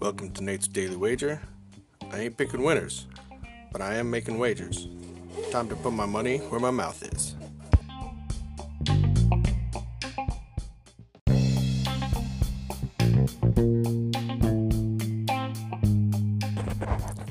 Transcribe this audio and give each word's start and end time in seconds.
Welcome 0.00 0.30
to 0.32 0.42
Nate's 0.42 0.66
Daily 0.66 0.96
Wager. 0.96 1.42
I 2.10 2.20
ain't 2.20 2.38
picking 2.38 2.62
winners, 2.62 3.06
but 3.70 3.82
I 3.82 3.96
am 3.96 4.10
making 4.10 4.38
wagers. 4.38 4.88
Time 5.50 5.68
to 5.68 5.76
put 5.76 5.92
my 5.92 6.06
money 6.06 6.38
where 6.38 6.60
my 6.60 6.70
mouth 6.70 7.02
is. 7.12 7.36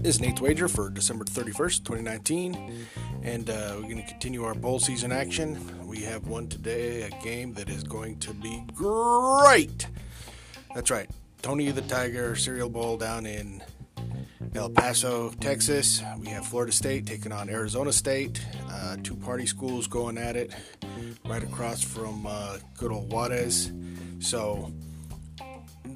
Is 0.03 0.21
Nate's 0.21 0.39
Wager 0.39 0.67
for 0.67 0.89
December 0.89 1.25
31st, 1.25 1.83
2019, 1.83 2.87
and 3.23 3.49
uh, 3.49 3.73
we're 3.75 3.81
going 3.81 3.97
to 3.97 4.07
continue 4.07 4.43
our 4.43 4.55
bowl 4.55 4.79
season 4.79 5.11
action. 5.11 5.59
We 5.85 6.01
have 6.01 6.27
one 6.27 6.47
today, 6.47 7.01
a 7.03 7.09
game 7.23 7.53
that 7.53 7.69
is 7.69 7.83
going 7.83 8.19
to 8.19 8.33
be 8.33 8.63
great. 8.73 9.87
That's 10.73 10.89
right, 10.89 11.09
Tony 11.41 11.71
the 11.71 11.81
Tiger 11.81 12.35
Cereal 12.35 12.69
Bowl 12.69 12.97
down 12.97 13.25
in 13.25 13.61
El 14.55 14.69
Paso, 14.69 15.31
Texas. 15.41 16.01
We 16.19 16.27
have 16.27 16.45
Florida 16.45 16.71
State 16.71 17.05
taking 17.05 17.31
on 17.31 17.49
Arizona 17.49 17.91
State. 17.91 18.45
Uh, 18.69 18.97
two 19.03 19.15
party 19.15 19.45
schools 19.45 19.87
going 19.87 20.17
at 20.17 20.35
it 20.35 20.53
right 21.25 21.43
across 21.43 21.83
from 21.83 22.25
uh, 22.25 22.57
good 22.77 22.91
old 22.91 23.11
Juarez. 23.11 23.71
So, 24.19 24.71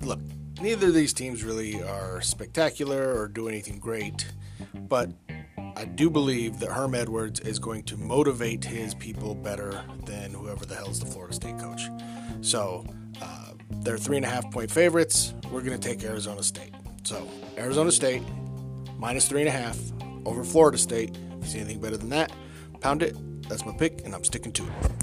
look, 0.01 0.19
neither 0.61 0.87
of 0.87 0.93
these 0.93 1.13
teams 1.13 1.43
really 1.43 1.81
are 1.83 2.21
spectacular 2.21 3.13
or 3.17 3.27
do 3.27 3.47
anything 3.47 3.79
great, 3.79 4.31
but 4.73 5.09
I 5.75 5.85
do 5.85 6.09
believe 6.09 6.59
that 6.59 6.69
Herm 6.69 6.93
Edwards 6.95 7.39
is 7.39 7.59
going 7.59 7.83
to 7.83 7.97
motivate 7.97 8.63
his 8.63 8.93
people 8.93 9.33
better 9.35 9.83
than 10.05 10.31
whoever 10.31 10.65
the 10.65 10.75
hell 10.75 10.89
is 10.89 10.99
the 10.99 11.05
Florida 11.07 11.33
State 11.33 11.57
coach. 11.57 11.81
So, 12.41 12.85
uh, 13.21 13.53
they're 13.81 13.97
three 13.97 14.17
and 14.17 14.25
a 14.25 14.29
half 14.29 14.49
point 14.51 14.69
favorites. 14.69 15.33
We're 15.51 15.61
going 15.61 15.79
to 15.79 15.87
take 15.87 16.03
Arizona 16.03 16.43
State. 16.43 16.73
So, 17.03 17.27
Arizona 17.57 17.91
State 17.91 18.21
minus 18.97 19.27
three 19.27 19.41
and 19.41 19.49
a 19.49 19.51
half 19.51 19.77
over 20.25 20.43
Florida 20.43 20.77
State. 20.77 21.17
If 21.37 21.45
you 21.45 21.49
see 21.51 21.59
anything 21.59 21.81
better 21.81 21.97
than 21.97 22.09
that, 22.09 22.31
pound 22.79 23.03
it. 23.03 23.17
That's 23.49 23.65
my 23.65 23.73
pick, 23.73 24.05
and 24.05 24.13
I'm 24.15 24.23
sticking 24.23 24.51
to 24.53 24.63
it. 24.63 25.02